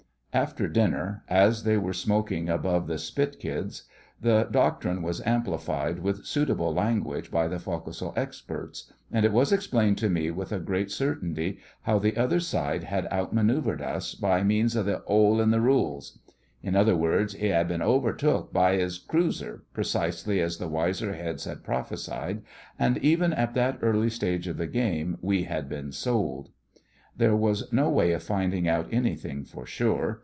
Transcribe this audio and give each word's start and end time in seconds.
After 0.33 0.69
dinner, 0.69 1.25
as 1.27 1.65
they 1.65 1.75
were 1.75 1.91
smoking 1.91 2.47
above 2.47 2.87
the 2.87 2.97
spit 2.97 3.37
kids, 3.37 3.83
the 4.21 4.47
doctrine 4.49 5.01
was 5.01 5.19
amplified 5.25 5.99
with 5.99 6.25
suitable 6.25 6.73
language 6.73 7.29
by 7.29 7.49
the 7.49 7.59
foc'sle 7.59 8.13
experts, 8.17 8.89
and 9.11 9.25
it 9.25 9.33
was 9.33 9.51
explained 9.51 9.97
to 9.97 10.09
me 10.09 10.31
with 10.31 10.53
a 10.53 10.59
great 10.61 10.89
certainty 10.89 11.59
how 11.81 11.99
the 11.99 12.15
other 12.15 12.39
side 12.39 12.85
had 12.85 13.09
out 13.11 13.35
manœuvred 13.35 13.81
us 13.81 14.15
'by 14.15 14.41
means 14.41 14.73
of 14.77 14.85
the 14.85 15.03
'ole 15.03 15.41
in 15.41 15.51
the 15.51 15.59
rules.' 15.59 16.17
In 16.63 16.77
other 16.77 16.95
words, 16.95 17.33
'he 17.33 17.47
had 17.47 17.67
been 17.67 17.81
overtook 17.81 18.53
by 18.53 18.75
'is 18.75 18.99
cruiser,' 18.99 19.63
precisely 19.73 20.39
as 20.39 20.59
the 20.59 20.69
wiser 20.69 21.11
heads 21.13 21.43
had 21.43 21.61
prophesied; 21.61 22.41
and 22.79 22.97
even 22.99 23.33
at 23.33 23.53
that 23.55 23.79
early 23.81 24.09
stage 24.09 24.47
of 24.47 24.55
the 24.55 24.65
game 24.67 25.17
we 25.19 25.43
had 25.43 25.67
been 25.67 25.91
sold. 25.91 26.51
There 27.17 27.35
was 27.35 27.71
no 27.73 27.89
way 27.89 28.13
of 28.13 28.23
finding 28.23 28.69
out 28.69 28.87
anything 28.93 29.43
for 29.43 29.65
sure. 29.65 30.19